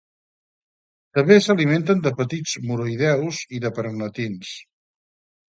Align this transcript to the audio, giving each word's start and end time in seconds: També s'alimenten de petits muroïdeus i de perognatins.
També 1.17 1.37
s'alimenten 1.47 2.01
de 2.07 2.13
petits 2.21 2.55
muroïdeus 2.71 3.45
i 3.59 3.63
de 3.67 3.73
perognatins. 3.77 4.59